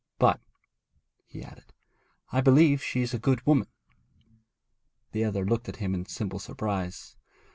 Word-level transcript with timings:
'But,' 0.17 0.41
he 1.27 1.43
added, 1.43 1.73
'I 2.31 2.41
believe 2.41 2.81
she 2.83 3.03
is 3.03 3.13
a 3.13 3.19
good 3.19 3.45
woman.' 3.45 3.67
The 5.11 5.23
other 5.23 5.45
looked 5.45 5.69
at 5.69 5.75
him 5.75 5.93
in 5.93 6.07
simple 6.07 6.39
surprise. 6.39 7.15